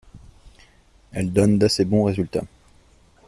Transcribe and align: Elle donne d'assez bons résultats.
Elle 1.11 1.31
donne 1.31 1.59
d'assez 1.59 1.85
bons 1.85 2.05
résultats. 2.05 2.45